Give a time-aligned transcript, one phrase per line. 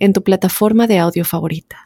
[0.00, 1.84] en tu plataforma de audio favorita.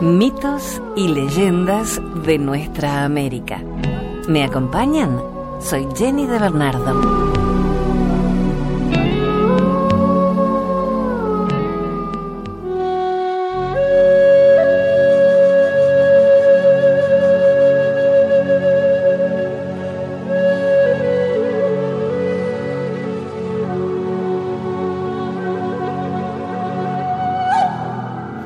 [0.00, 3.62] Mitos y leyendas de nuestra América.
[4.28, 5.20] ¿Me acompañan?
[5.60, 7.19] Soy Jenny de Bernardo.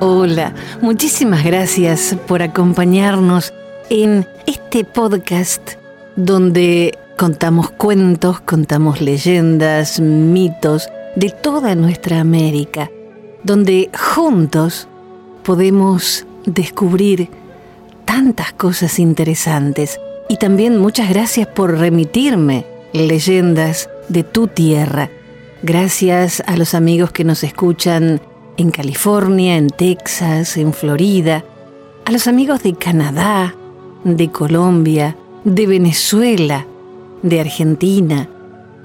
[0.07, 3.55] Hola, muchísimas gracias por acompañarnos
[3.89, 5.77] en este podcast
[6.15, 12.91] donde contamos cuentos, contamos leyendas, mitos de toda nuestra América,
[13.45, 14.89] donde juntos
[15.43, 17.31] podemos descubrir
[18.05, 19.99] tantas cosas interesantes.
[20.29, 25.09] Y también muchas gracias por remitirme leyendas de tu tierra.
[25.63, 28.21] Gracias a los amigos que nos escuchan
[28.57, 31.45] en California, en Texas, en Florida,
[32.05, 33.55] a los amigos de Canadá,
[34.05, 36.67] de Colombia, de Venezuela,
[37.23, 38.29] de Argentina,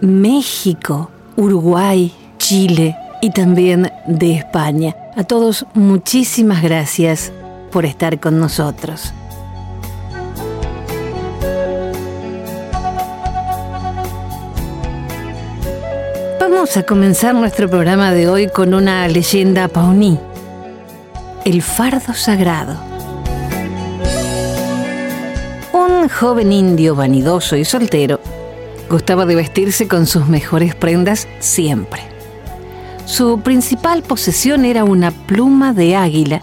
[0.01, 4.95] México, Uruguay, Chile y también de España.
[5.15, 7.31] A todos muchísimas gracias
[7.71, 9.13] por estar con nosotros.
[16.51, 20.19] Vamos a comenzar nuestro programa de hoy con una leyenda pauní,
[21.45, 22.75] el fardo sagrado.
[25.71, 28.19] Un joven indio vanidoso y soltero
[28.89, 32.01] gustaba de vestirse con sus mejores prendas siempre.
[33.05, 36.41] Su principal posesión era una pluma de águila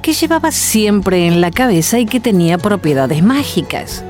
[0.00, 4.02] que llevaba siempre en la cabeza y que tenía propiedades mágicas.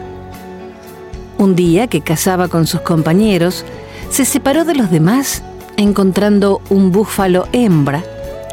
[1.37, 3.65] Un día que cazaba con sus compañeros,
[4.13, 5.43] se separó de los demás
[5.79, 8.05] encontrando un búfalo hembra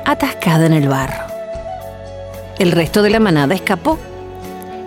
[0.06, 1.26] atascada en el barro.
[2.58, 4.00] El resto de la manada escapó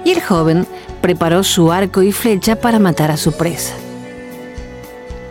[0.02, 0.66] y el joven
[1.02, 3.74] preparó su arco y flecha para matar a su presa.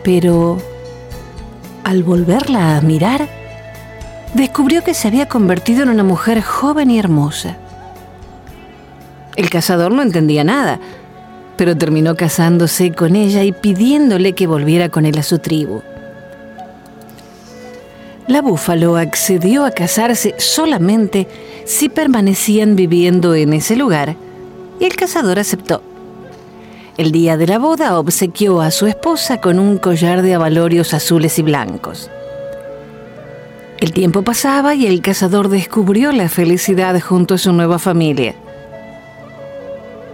[0.04, 0.58] Pero
[1.82, 3.28] al volverla a mirar,
[4.34, 7.56] descubrió que se había convertido en una mujer joven y hermosa.
[9.34, 10.78] El cazador no entendía nada,
[11.56, 15.82] pero terminó casándose con ella y pidiéndole que volviera con él a su tribu.
[18.28, 21.26] La búfalo accedió a casarse solamente
[21.64, 24.16] si permanecían viviendo en ese lugar
[24.80, 25.82] y el cazador aceptó.
[26.96, 31.38] El día de la boda obsequió a su esposa con un collar de abalorios azules
[31.38, 32.10] y blancos.
[33.80, 38.36] El tiempo pasaba y el cazador descubrió la felicidad junto a su nueva familia.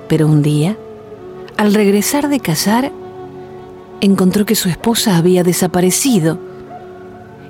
[0.08, 0.76] Pero un día,
[1.58, 2.92] al regresar de cazar,
[4.00, 6.38] encontró que su esposa había desaparecido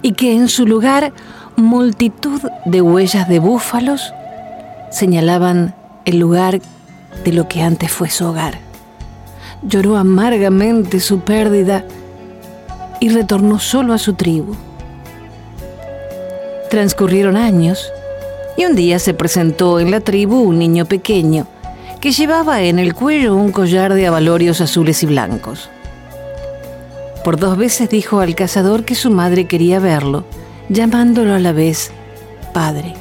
[0.01, 1.13] y que en su lugar
[1.57, 4.15] multitud de huellas de búfalos
[4.91, 5.75] señalaban
[6.07, 6.61] el lugar
[7.23, 8.59] de lo que antes fue su hogar.
[9.63, 11.85] Lloró amargamente su pérdida
[13.01, 14.55] y retornó solo a su tribu.
[16.71, 17.93] Transcurrieron años
[18.57, 21.47] y un día se presentó en la tribu un niño pequeño
[22.01, 25.69] que llevaba en el cuello un collar de abalorios azules y blancos.
[27.25, 30.25] Por dos veces dijo al cazador que su madre quería verlo,
[30.69, 31.91] llamándolo a la vez
[32.55, 32.95] padre.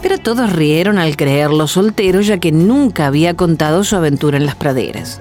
[0.00, 4.54] Pero todos rieron al creerlo soltero, ya que nunca había contado su aventura en las
[4.54, 5.20] praderas.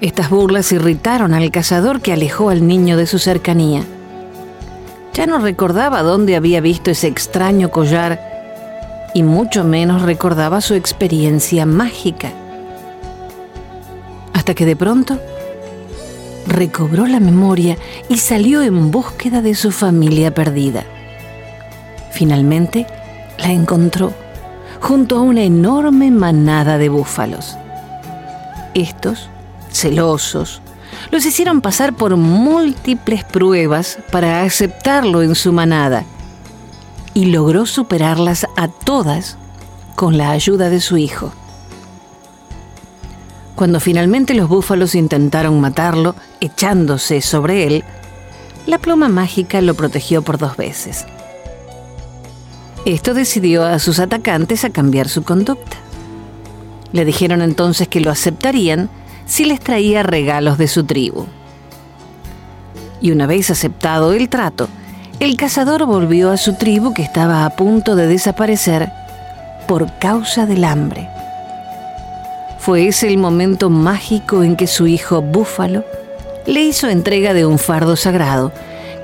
[0.00, 3.84] Estas burlas irritaron al cazador que alejó al niño de su cercanía.
[5.14, 8.31] Ya no recordaba dónde había visto ese extraño collar
[9.14, 12.30] y mucho menos recordaba su experiencia mágica.
[14.32, 15.18] Hasta que de pronto
[16.46, 17.76] recobró la memoria
[18.08, 20.84] y salió en búsqueda de su familia perdida.
[22.10, 22.86] Finalmente
[23.38, 24.12] la encontró
[24.80, 27.56] junto a una enorme manada de búfalos.
[28.74, 29.28] Estos,
[29.70, 30.60] celosos,
[31.10, 36.04] los hicieron pasar por múltiples pruebas para aceptarlo en su manada
[37.14, 39.36] y logró superarlas a todas
[39.94, 41.32] con la ayuda de su hijo.
[43.54, 47.84] Cuando finalmente los búfalos intentaron matarlo, echándose sobre él,
[48.66, 51.04] la pluma mágica lo protegió por dos veces.
[52.84, 55.76] Esto decidió a sus atacantes a cambiar su conducta.
[56.92, 58.90] Le dijeron entonces que lo aceptarían
[59.26, 61.26] si les traía regalos de su tribu.
[63.00, 64.68] Y una vez aceptado el trato,
[65.22, 68.90] el cazador volvió a su tribu que estaba a punto de desaparecer
[69.68, 71.08] por causa del hambre.
[72.58, 75.84] Fue ese el momento mágico en que su hijo Búfalo
[76.44, 78.50] le hizo entrega de un fardo sagrado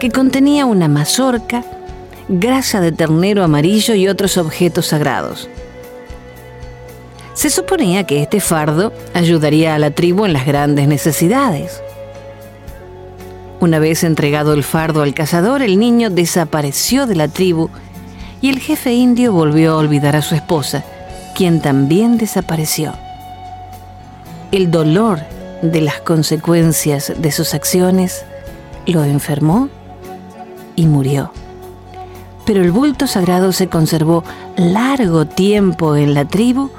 [0.00, 1.62] que contenía una mazorca,
[2.28, 5.48] grasa de ternero amarillo y otros objetos sagrados.
[7.34, 11.80] Se suponía que este fardo ayudaría a la tribu en las grandes necesidades.
[13.60, 17.70] Una vez entregado el fardo al cazador, el niño desapareció de la tribu
[18.40, 20.84] y el jefe indio volvió a olvidar a su esposa,
[21.34, 22.92] quien también desapareció
[24.52, 25.20] el dolor
[25.62, 28.24] de las consecuencias de sus acciones
[28.86, 29.68] lo enfermó
[30.76, 31.32] y murió.
[32.46, 34.24] Pero el bulto sagrado se conservó
[34.56, 36.70] largo tiempo en la tribu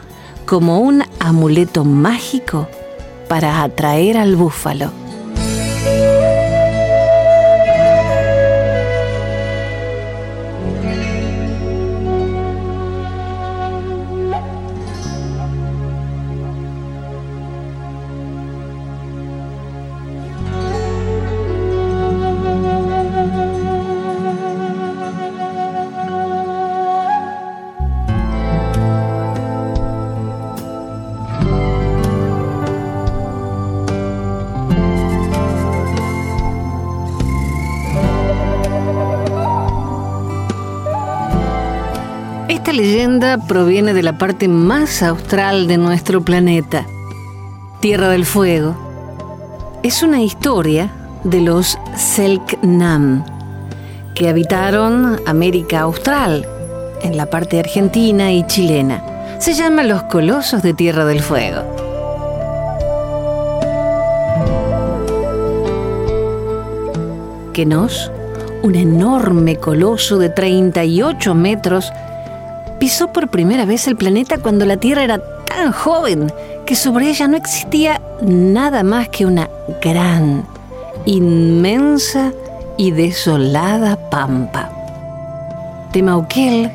[0.47, 2.67] como un amuleto mágico
[3.27, 4.91] para atraer al búfalo.
[43.47, 46.85] Proviene de la parte más austral de nuestro planeta,
[47.79, 48.75] Tierra del Fuego.
[49.81, 50.91] Es una historia
[51.23, 53.25] de los Selknam,
[54.13, 56.47] que habitaron América Austral,
[57.01, 59.03] en la parte argentina y chilena.
[59.39, 61.63] Se llama Los Colosos de Tierra del Fuego.
[67.53, 68.11] Kenos,
[68.61, 71.91] un enorme coloso de 38 metros,
[72.89, 76.33] pisó por primera vez el planeta cuando la Tierra era tan joven
[76.65, 79.47] que sobre ella no existía nada más que una
[79.79, 80.43] gran,
[81.05, 82.33] inmensa
[82.79, 84.71] y desolada pampa.
[85.91, 86.71] Temauquel,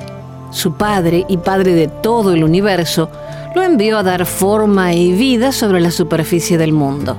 [0.52, 3.10] su padre y padre de todo el universo,
[3.56, 7.16] lo envió a dar forma y vida sobre la superficie del mundo.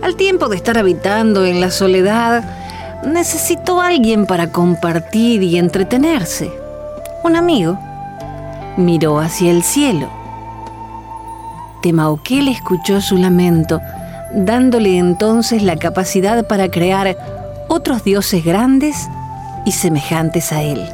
[0.00, 6.63] Al tiempo de estar habitando en la soledad, necesitó alguien para compartir y entretenerse
[7.24, 7.78] un amigo,
[8.76, 10.08] miró hacia el cielo.
[11.82, 13.80] Temauquel escuchó su lamento,
[14.34, 17.16] dándole entonces la capacidad para crear
[17.68, 19.08] otros dioses grandes
[19.64, 20.86] y semejantes a él.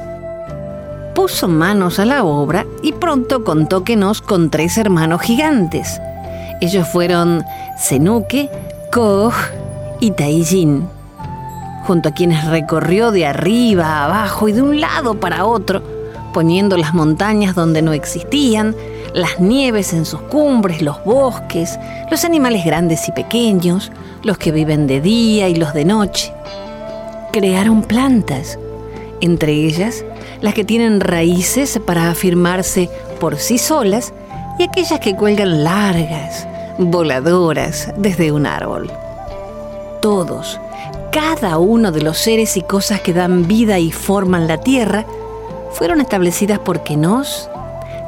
[1.15, 6.01] Puso manos a la obra y pronto contó que nos con tres hermanos gigantes.
[6.61, 7.45] Ellos fueron
[7.77, 8.49] Senuque,
[8.93, 9.33] Koh
[9.99, 10.87] y Taijin,
[11.87, 16.00] junto a quienes recorrió de arriba a abajo y de un lado para otro,
[16.33, 18.75] poniendo las montañas donde no existían,
[19.15, 21.79] las nieves en sus cumbres, los bosques,
[22.11, 23.91] los animales grandes y pequeños,
[24.23, 26.33] los que viven de día y los de noche.
[27.33, 28.59] Crearon plantas,
[29.21, 30.05] entre ellas
[30.41, 34.13] las que tienen raíces para afirmarse por sí solas
[34.59, 36.47] y aquellas que cuelgan largas,
[36.79, 38.91] voladoras desde un árbol.
[40.01, 40.59] Todos,
[41.13, 45.05] cada uno de los seres y cosas que dan vida y forman la tierra,
[45.73, 47.49] fueron establecidas por Kenos,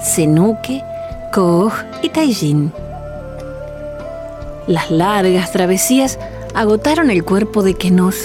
[0.01, 0.83] Senuque,
[1.33, 2.73] Koh y Taijin.
[4.67, 6.19] Las largas travesías
[6.55, 8.17] agotaron el cuerpo de Kenos,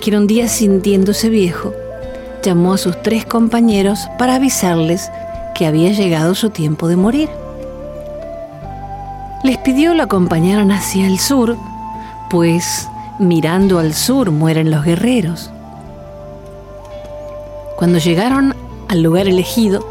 [0.00, 1.72] quien un día sintiéndose viejo,
[2.42, 5.10] llamó a sus tres compañeros para avisarles
[5.54, 7.30] que había llegado su tiempo de morir.
[9.42, 11.56] Les pidió lo acompañaran hacia el sur,
[12.28, 15.53] pues mirando al sur mueren los guerreros.
[17.84, 18.54] Cuando llegaron
[18.88, 19.86] al lugar elegido,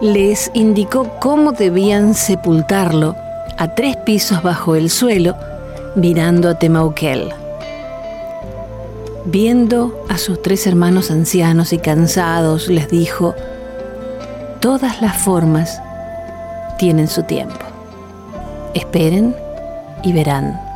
[0.00, 3.14] les indicó cómo debían sepultarlo
[3.58, 5.36] a tres pisos bajo el suelo,
[5.94, 7.32] mirando a Temauquel.
[9.24, 13.36] Viendo a sus tres hermanos ancianos y cansados, les dijo,
[14.58, 15.80] todas las formas
[16.76, 17.64] tienen su tiempo.
[18.74, 19.36] Esperen
[20.02, 20.71] y verán.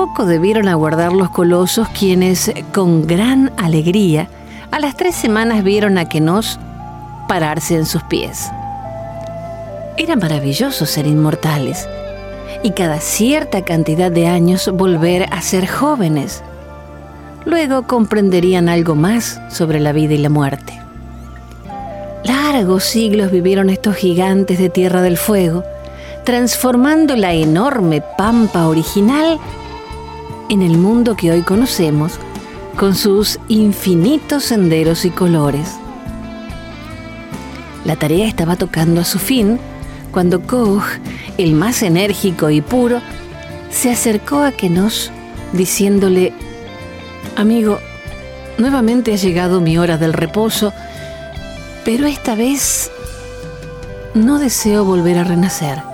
[0.00, 4.30] Poco debieron aguardar los colosos quienes, con gran alegría,
[4.70, 6.58] a las tres semanas vieron a Kenos
[7.28, 8.50] pararse en sus pies.
[9.98, 11.86] Era maravilloso ser inmortales.
[12.62, 16.42] y cada cierta cantidad de años volver a ser jóvenes.
[17.44, 20.80] Luego comprenderían algo más sobre la vida y la muerte.
[22.24, 25.62] Largos siglos vivieron estos gigantes de Tierra del Fuego,
[26.24, 29.38] transformando la enorme pampa original
[30.50, 32.18] en el mundo que hoy conocemos,
[32.76, 35.76] con sus infinitos senderos y colores.
[37.84, 39.60] La tarea estaba tocando a su fin
[40.10, 40.84] cuando Koch,
[41.38, 43.00] el más enérgico y puro,
[43.70, 45.12] se acercó a Kenos
[45.52, 46.32] diciéndole,
[47.36, 47.78] Amigo,
[48.58, 50.72] nuevamente ha llegado mi hora del reposo,
[51.84, 52.90] pero esta vez
[54.14, 55.89] no deseo volver a renacer.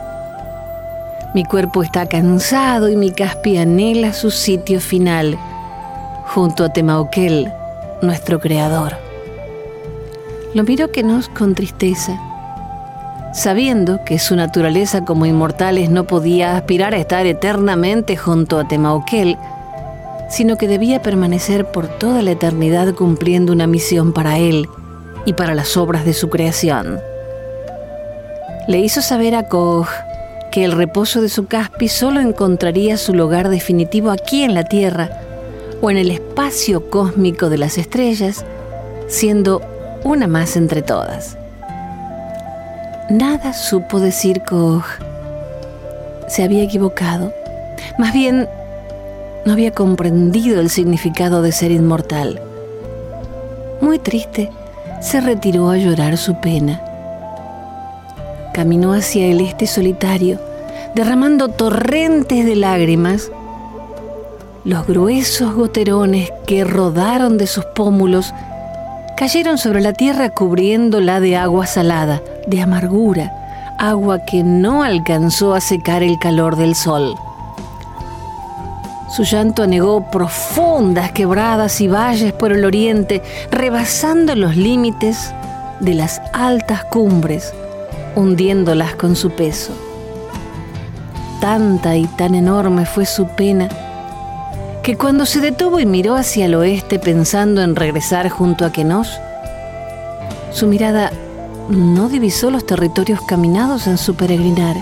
[1.36, 5.38] Mi cuerpo está cansado y mi caspi anhela su sitio final,
[6.28, 7.52] junto a Temauquel,
[8.00, 8.94] nuestro creador.
[10.54, 12.18] Lo miró Kenos con tristeza
[13.34, 19.36] sabiendo que su naturaleza como inmortales no podía aspirar a estar eternamente junto a Temauquel,
[20.30, 24.66] sino que debía permanecer por toda la eternidad cumpliendo una misión para él
[25.26, 26.98] y para las obras de su creación.
[28.68, 29.90] Le hizo saber a Koch
[30.56, 35.10] que el reposo de su Caspi solo encontraría su lugar definitivo aquí en la Tierra
[35.82, 38.42] o en el espacio cósmico de las estrellas,
[39.06, 39.60] siendo
[40.02, 41.36] una más entre todas.
[43.10, 44.86] Nada supo decir Koch.
[46.26, 47.34] Se había equivocado.
[47.98, 48.48] Más bien,
[49.44, 52.40] no había comprendido el significado de ser inmortal.
[53.82, 54.50] Muy triste,
[55.02, 56.82] se retiró a llorar su pena.
[58.56, 60.40] Caminó hacia el este solitario,
[60.94, 63.30] derramando torrentes de lágrimas.
[64.64, 68.32] Los gruesos goterones que rodaron de sus pómulos
[69.14, 75.60] cayeron sobre la tierra cubriéndola de agua salada, de amargura, agua que no alcanzó a
[75.60, 77.14] secar el calor del sol.
[79.14, 83.20] Su llanto anegó profundas quebradas y valles por el oriente,
[83.50, 85.34] rebasando los límites
[85.80, 87.52] de las altas cumbres,
[88.16, 89.73] hundiéndolas con su peso.
[91.40, 93.68] Tanta y tan enorme fue su pena
[94.82, 99.08] que cuando se detuvo y miró hacia el oeste pensando en regresar junto a Kenos,
[100.50, 101.12] su mirada
[101.68, 104.76] no divisó los territorios caminados en su peregrinar.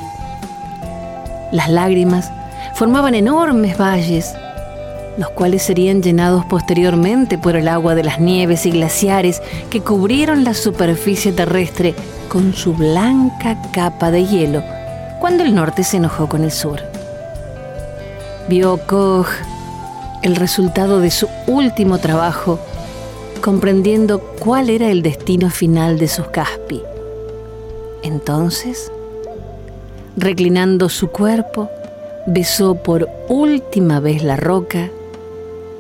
[1.53, 2.31] Las lágrimas
[2.75, 4.35] formaban enormes valles,
[5.17, 10.45] los cuales serían llenados posteriormente por el agua de las nieves y glaciares que cubrieron
[10.45, 11.95] la superficie terrestre
[12.35, 14.61] con su blanca capa de hielo
[15.21, 16.81] cuando el norte se enojó con el sur.
[18.49, 19.29] Vio Koch
[20.21, 22.59] el resultado de su último trabajo,
[23.41, 26.83] comprendiendo cuál era el destino final de sus Caspi.
[28.03, 28.91] Entonces,
[30.17, 31.71] reclinando su cuerpo,
[32.26, 34.91] besó por última vez la roca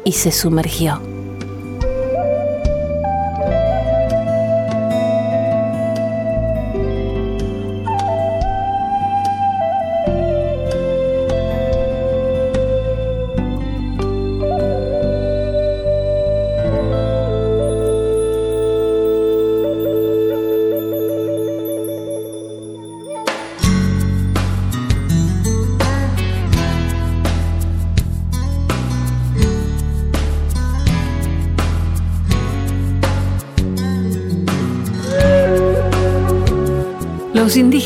[0.04, 1.00] y se sumergió.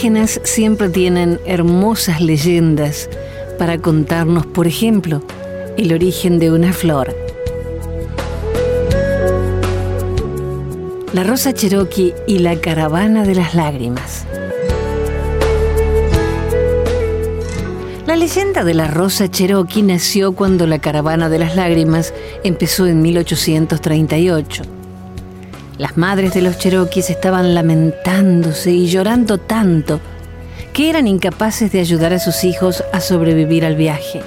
[0.09, 3.11] Indígenas siempre tienen hermosas leyendas
[3.59, 5.23] para contarnos, por ejemplo,
[5.77, 7.15] el origen de una flor.
[11.13, 14.25] La rosa cherokee y la caravana de las lágrimas.
[18.07, 23.03] La leyenda de la rosa cherokee nació cuando la caravana de las lágrimas empezó en
[23.03, 24.78] 1838.
[25.79, 30.01] Las madres de los cherokees estaban lamentándose y llorando tanto
[30.73, 34.21] que eran incapaces de ayudar a sus hijos a sobrevivir al viaje.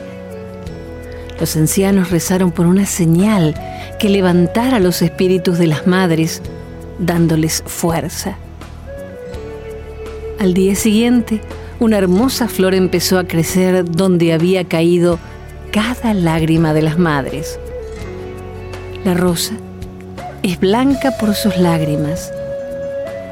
[1.42, 3.54] Los ancianos rezaron por una señal
[4.00, 6.42] que levantara los espíritus de las madres,
[7.00, 8.38] dándoles fuerza.
[10.40, 11.42] Al día siguiente,
[11.80, 15.20] una hermosa flor empezó a crecer donde había caído
[15.72, 17.60] cada lágrima de las madres.
[19.04, 19.56] La rosa
[20.44, 22.32] es blanca por sus lágrimas.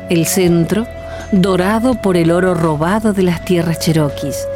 [0.09, 0.87] El centro,
[1.31, 4.47] dorado por el oro robado de las tierras cheroquis,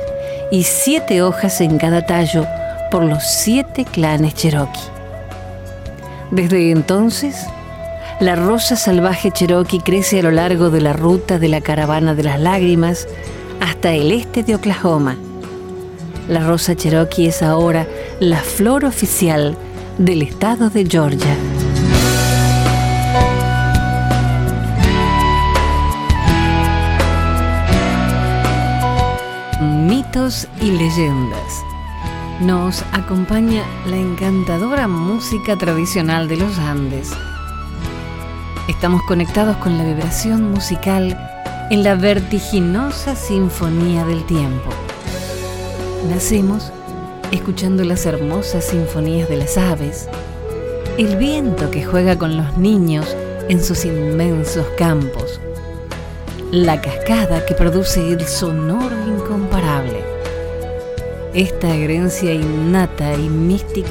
[0.51, 2.45] y siete hojas en cada tallo
[2.91, 4.79] por los siete clanes cherokee.
[6.31, 7.47] Desde entonces,
[8.19, 12.23] la rosa salvaje cherokee crece a lo largo de la ruta de la caravana de
[12.23, 13.07] las lágrimas
[13.59, 15.15] hasta el este de Oklahoma,
[16.27, 17.85] La rosa cherokee es ahora
[18.19, 19.57] la flor oficial
[19.97, 21.35] del estado de Georgia.
[30.23, 31.65] Y leyendas.
[32.39, 37.11] Nos acompaña la encantadora música tradicional de los Andes.
[38.69, 41.19] Estamos conectados con la vibración musical
[41.69, 44.69] en la vertiginosa sinfonía del tiempo.
[46.09, 46.71] Nacemos
[47.31, 50.07] escuchando las hermosas sinfonías de las aves,
[50.97, 53.13] el viento que juega con los niños
[53.49, 55.41] en sus inmensos campos,
[56.49, 60.12] la cascada que produce el sonoro incomparable.
[61.33, 63.89] Esta herencia innata y mística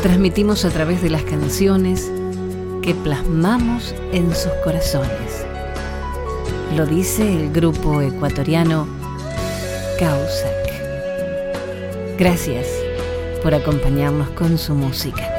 [0.00, 2.10] transmitimos a través de las canciones
[2.80, 5.44] que plasmamos en sus corazones.
[6.74, 8.86] Lo dice el grupo ecuatoriano
[9.98, 10.48] Causa.
[12.18, 12.66] Gracias
[13.42, 15.31] por acompañarnos con su música.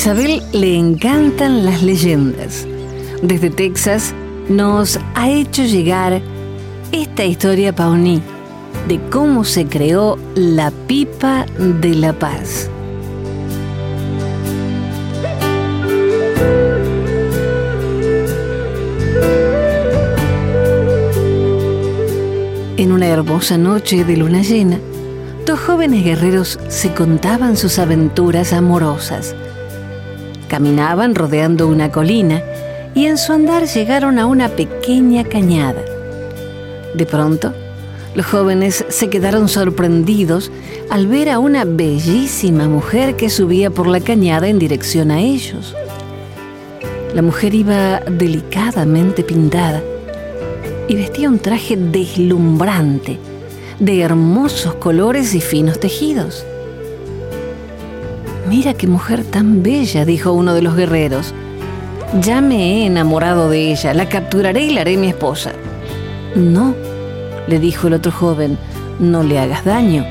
[0.00, 2.66] Isabel le encantan las leyendas.
[3.22, 4.14] Desde Texas
[4.48, 6.22] nos ha hecho llegar
[6.90, 8.22] esta historia Pauni
[8.88, 12.70] de cómo se creó la pipa de la paz.
[22.78, 24.78] En una hermosa noche de luna llena,
[25.44, 29.36] dos jóvenes guerreros se contaban sus aventuras amorosas
[30.50, 32.42] Caminaban rodeando una colina
[32.92, 35.80] y en su andar llegaron a una pequeña cañada.
[36.92, 37.54] De pronto,
[38.16, 40.50] los jóvenes se quedaron sorprendidos
[40.90, 45.76] al ver a una bellísima mujer que subía por la cañada en dirección a ellos.
[47.14, 49.80] La mujer iba delicadamente pintada
[50.88, 53.20] y vestía un traje deslumbrante,
[53.78, 56.44] de hermosos colores y finos tejidos.
[58.48, 61.34] Mira qué mujer tan bella, dijo uno de los guerreros.
[62.20, 65.52] Ya me he enamorado de ella, la capturaré y la haré mi esposa.
[66.34, 66.74] No,
[67.46, 68.58] le dijo el otro joven,
[68.98, 70.04] no le hagas daño.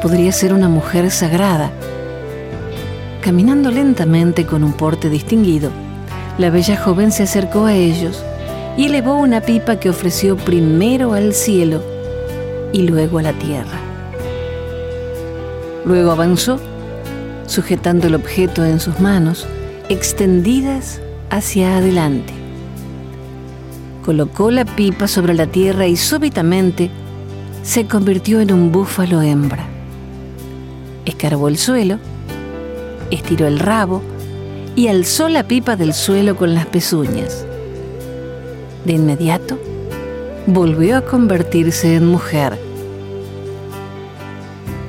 [0.00, 1.72] Podría ser una mujer sagrada.
[3.20, 5.70] Caminando lentamente con un porte distinguido,
[6.38, 8.24] la bella joven se acercó a ellos
[8.76, 11.82] y elevó una pipa que ofreció primero al cielo
[12.72, 13.80] y luego a la tierra.
[15.84, 16.60] Luego avanzó
[17.46, 19.46] sujetando el objeto en sus manos,
[19.88, 22.32] extendidas hacia adelante.
[24.04, 26.90] Colocó la pipa sobre la tierra y súbitamente
[27.62, 29.66] se convirtió en un búfalo hembra.
[31.04, 31.98] Escarbó el suelo,
[33.10, 34.02] estiró el rabo
[34.76, 37.44] y alzó la pipa del suelo con las pezuñas.
[38.84, 39.58] De inmediato,
[40.46, 42.65] volvió a convertirse en mujer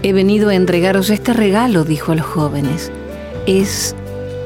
[0.07, 2.93] He venido a entregaros este regalo, dijo a los jóvenes.
[3.45, 3.93] Es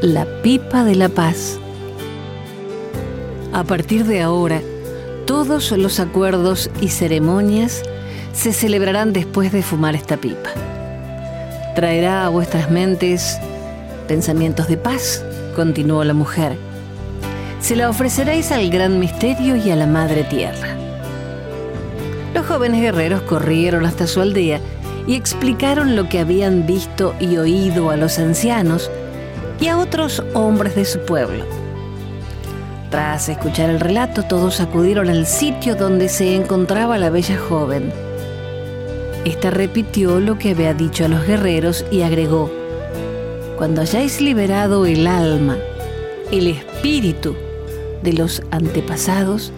[0.01, 1.59] la pipa de la paz.
[3.53, 4.59] A partir de ahora,
[5.27, 7.83] todos los acuerdos y ceremonias
[8.33, 10.49] se celebrarán después de fumar esta pipa.
[11.75, 13.37] Traerá a vuestras mentes
[14.07, 15.23] pensamientos de paz,
[15.55, 16.57] continuó la mujer.
[17.59, 20.75] Se la ofreceréis al gran misterio y a la madre tierra.
[22.33, 24.59] Los jóvenes guerreros corrieron hasta su aldea
[25.07, 28.89] y explicaron lo que habían visto y oído a los ancianos
[29.59, 31.45] y a otros hombres de su pueblo.
[32.89, 37.91] Tras escuchar el relato, todos acudieron al sitio donde se encontraba la bella joven.
[39.23, 42.51] Esta repitió lo que había dicho a los guerreros y agregó,
[43.57, 45.57] Cuando hayáis liberado el alma,
[46.31, 47.35] el espíritu
[48.03, 49.53] de los antepasados,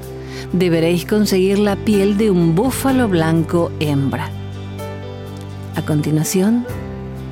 [0.51, 4.42] deberéis conseguir la piel de un búfalo blanco hembra.
[5.75, 6.65] A continuación,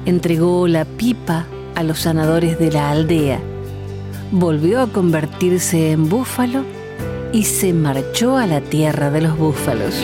[0.05, 3.39] entregó la pipa a los sanadores de la aldea,
[4.31, 6.63] volvió a convertirse en búfalo
[7.31, 9.95] y se marchó a la tierra de los búfalos.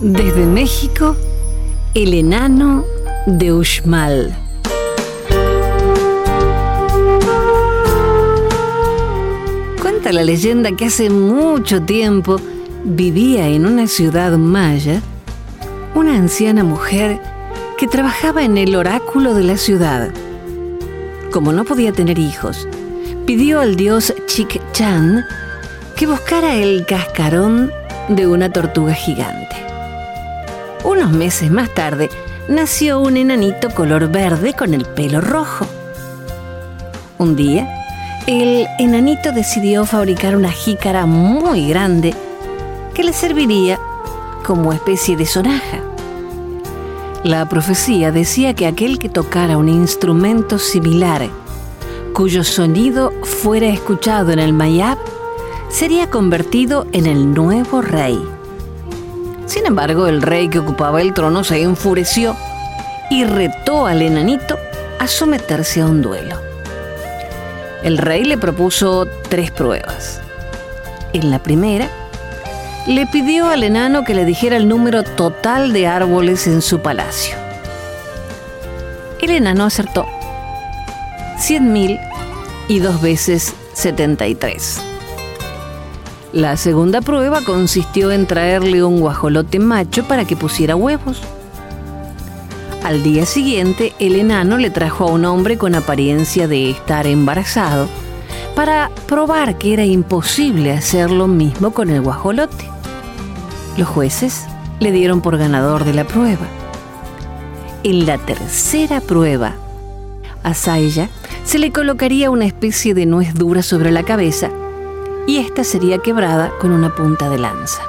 [0.00, 1.14] Desde México,
[1.92, 2.86] el enano
[3.26, 4.34] de Uxmal.
[9.82, 12.36] Cuenta la leyenda que hace mucho tiempo
[12.82, 15.02] vivía en una ciudad maya
[15.94, 17.20] una anciana mujer
[17.76, 20.08] que trabajaba en el oráculo de la ciudad.
[21.30, 22.66] Como no podía tener hijos,
[23.26, 25.26] pidió al dios Chik-chan
[25.94, 27.70] que buscara el cascarón
[28.08, 29.69] de una tortuga gigante.
[30.84, 32.08] Unos meses más tarde,
[32.48, 35.66] nació un enanito color verde con el pelo rojo.
[37.18, 37.68] Un día,
[38.26, 42.14] el enanito decidió fabricar una jícara muy grande
[42.94, 43.78] que le serviría
[44.46, 45.80] como especie de sonaja.
[47.24, 51.28] La profecía decía que aquel que tocara un instrumento similar,
[52.14, 54.96] cuyo sonido fuera escuchado en el Mayab,
[55.68, 58.18] sería convertido en el nuevo rey.
[59.50, 62.36] Sin embargo, el rey que ocupaba el trono se enfureció
[63.10, 64.56] y retó al enanito
[65.00, 66.40] a someterse a un duelo.
[67.82, 70.20] El rey le propuso tres pruebas.
[71.12, 71.88] En la primera,
[72.86, 77.34] le pidió al enano que le dijera el número total de árboles en su palacio.
[79.20, 80.06] El enano acertó.
[81.40, 81.98] Cien mil
[82.68, 84.89] y dos veces 73.
[86.32, 91.20] La segunda prueba consistió en traerle un guajolote macho para que pusiera huevos.
[92.84, 97.88] Al día siguiente, el enano le trajo a un hombre con apariencia de estar embarazado
[98.54, 102.64] para probar que era imposible hacer lo mismo con el guajolote.
[103.76, 104.44] Los jueces
[104.78, 106.46] le dieron por ganador de la prueba.
[107.82, 109.54] En la tercera prueba,
[110.44, 111.08] a Saya
[111.44, 114.50] se le colocaría una especie de nuez dura sobre la cabeza
[115.30, 117.80] y ésta sería quebrada con una punta de lanza.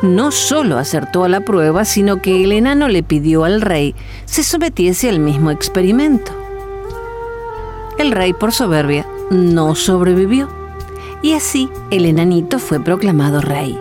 [0.00, 3.94] No solo acertó a la prueba, sino que el enano le pidió al rey
[4.24, 6.32] se sometiese al mismo experimento.
[7.98, 10.48] El rey, por soberbia, no sobrevivió,
[11.20, 13.78] y así el enanito fue proclamado rey.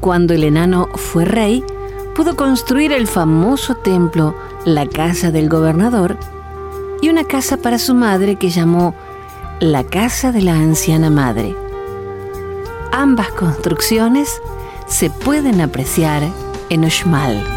[0.00, 1.64] Cuando el enano fue rey,
[2.14, 4.34] pudo construir el famoso templo,
[4.66, 6.18] la casa del gobernador,
[7.00, 8.94] y una casa para su madre que llamó
[9.60, 11.56] la casa de la anciana madre.
[12.92, 14.42] Ambas construcciones
[14.86, 16.22] se pueden apreciar
[16.68, 17.55] en Uxmal.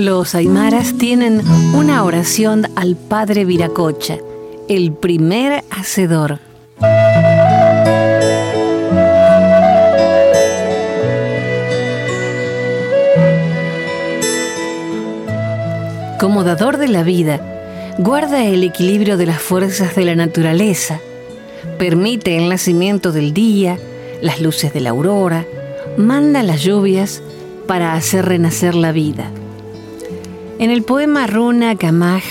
[0.00, 1.42] Los aymaras tienen
[1.74, 4.16] una oración al Padre Viracocha,
[4.66, 6.38] el primer hacedor.
[16.18, 17.38] Como dador de la vida,
[17.98, 20.98] guarda el equilibrio de las fuerzas de la naturaleza,
[21.78, 23.78] permite el nacimiento del día,
[24.22, 25.44] las luces de la aurora,
[25.98, 27.20] manda las lluvias
[27.66, 29.30] para hacer renacer la vida.
[30.60, 32.22] En el poema Runa Kamaj,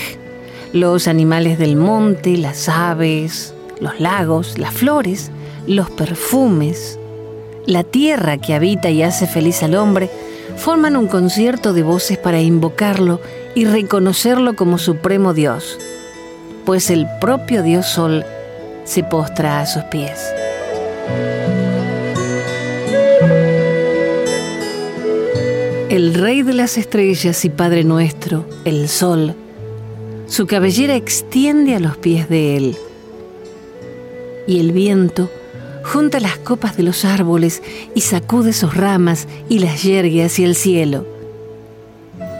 [0.72, 5.32] los animales del monte, las aves, los lagos, las flores,
[5.66, 6.96] los perfumes,
[7.66, 10.10] la tierra que habita y hace feliz al hombre,
[10.56, 13.20] forman un concierto de voces para invocarlo
[13.56, 15.76] y reconocerlo como supremo Dios,
[16.64, 18.24] pues el propio Dios Sol
[18.84, 20.20] se postra a sus pies.
[25.90, 29.34] El Rey de las Estrellas y Padre nuestro, el Sol,
[30.28, 32.76] su cabellera extiende a los pies de él.
[34.46, 35.28] Y el viento
[35.82, 37.60] junta las copas de los árboles
[37.96, 41.04] y sacude sus ramas y las yergue hacia el cielo.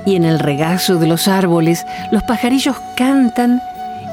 [0.06, 3.60] Y en el regazo de los árboles los pajarillos cantan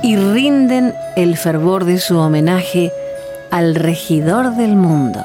[0.02, 2.92] y rinden el fervor de su homenaje
[3.52, 5.24] al regidor del mundo.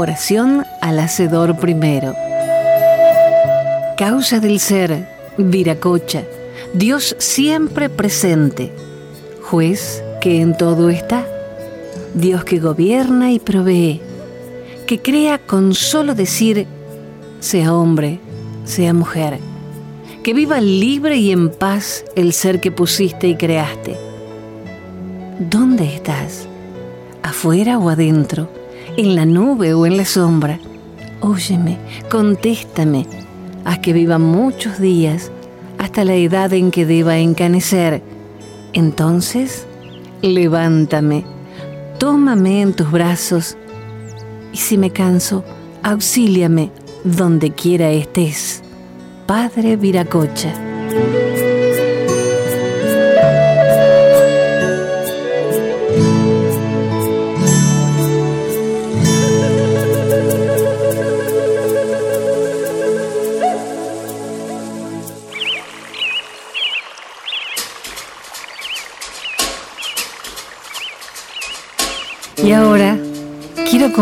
[0.00, 2.14] Oración al Hacedor primero.
[3.96, 6.22] Causa del ser, Viracocha,
[6.72, 8.72] Dios siempre presente,
[9.42, 11.26] juez que en todo está,
[12.14, 14.00] Dios que gobierna y provee,
[14.86, 16.68] que crea con solo decir,
[17.40, 18.20] sea hombre,
[18.62, 19.40] sea mujer,
[20.22, 23.96] que viva libre y en paz el ser que pusiste y creaste.
[25.40, 26.46] ¿Dónde estás?
[27.24, 28.57] ¿Afuera o adentro?
[28.98, 30.58] En la nube o en la sombra.
[31.20, 31.78] Óyeme,
[32.10, 33.06] contéstame,
[33.64, 35.30] haz que viva muchos días
[35.78, 38.02] hasta la edad en que deba encanecer.
[38.72, 39.66] Entonces,
[40.20, 41.24] levántame,
[41.98, 43.56] tómame en tus brazos
[44.52, 45.44] y si me canso,
[45.84, 46.72] auxíliame
[47.04, 48.64] donde quiera estés.
[49.26, 50.52] Padre Viracocha.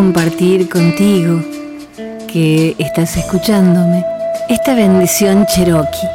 [0.06, 1.42] Compartir contigo
[2.32, 4.04] que estás escuchándome
[4.48, 6.06] esta bendición cherokee.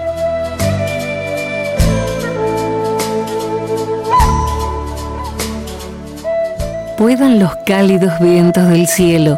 [6.97, 9.37] Puedan los cálidos vientos del cielo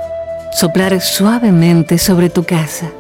[0.51, 2.91] soplar suavemente sobre tu casa.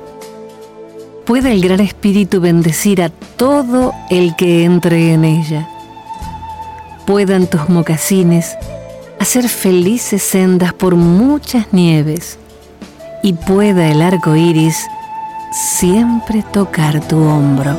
[1.23, 5.69] Pueda el gran espíritu bendecir a todo el que entre en ella.
[7.05, 8.57] Puedan tus mocasines
[9.23, 12.37] hacer felices sendas por muchas nieves
[13.23, 14.77] y pueda el arco iris
[15.77, 17.77] siempre tocar tu hombro.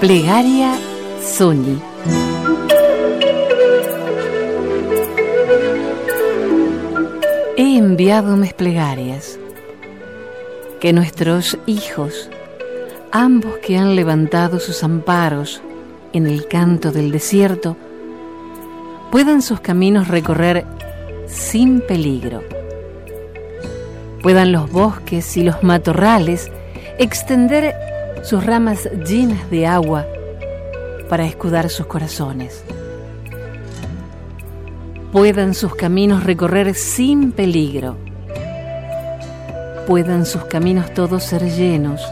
[0.00, 0.72] Plegaria.
[7.96, 9.38] Enviado mis plegarias.
[10.80, 12.28] Que nuestros hijos,
[13.10, 15.62] ambos que han levantado sus amparos
[16.12, 17.74] en el canto del desierto,
[19.10, 20.66] puedan sus caminos recorrer
[21.26, 22.42] sin peligro.
[24.22, 26.50] Puedan los bosques y los matorrales
[26.98, 27.74] extender
[28.22, 30.04] sus ramas llenas de agua
[31.08, 32.62] para escudar sus corazones
[35.16, 37.96] puedan sus caminos recorrer sin peligro,
[39.86, 42.02] puedan sus caminos todos ser llenos,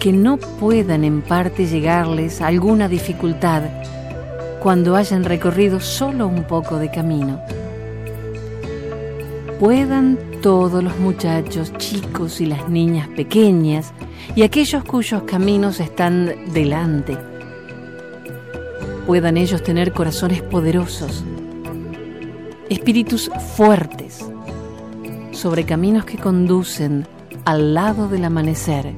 [0.00, 3.64] que no puedan en parte llegarles alguna dificultad
[4.62, 7.38] cuando hayan recorrido solo un poco de camino.
[9.60, 13.92] Puedan todos los muchachos chicos y las niñas pequeñas
[14.34, 17.18] y aquellos cuyos caminos están delante
[19.06, 21.24] puedan ellos tener corazones poderosos,
[22.68, 24.24] espíritus fuertes,
[25.32, 27.06] sobre caminos que conducen
[27.44, 28.92] al lado del amanecer,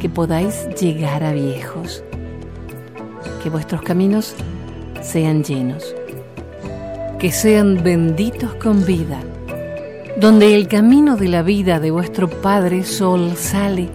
[0.00, 2.02] que podáis llegar a viejos,
[3.42, 4.34] que vuestros caminos
[5.02, 5.94] sean llenos,
[7.18, 9.20] que sean benditos con vida,
[10.20, 13.88] donde el camino de la vida de vuestro Padre Sol sale,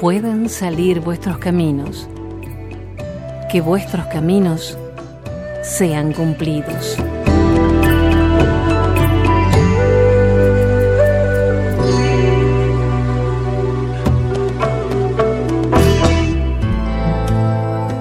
[0.00, 2.08] puedan salir vuestros caminos
[3.50, 4.76] que vuestros caminos
[5.62, 6.96] sean cumplidos.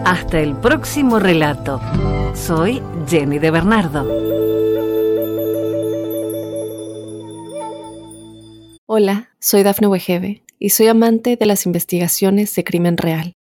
[0.05, 1.79] Hasta el próximo relato.
[2.33, 4.25] Soy Jenny de Bernardo.
[8.87, 13.34] Hola, soy Dafne Wegebe y soy amante de las investigaciones de crimen real.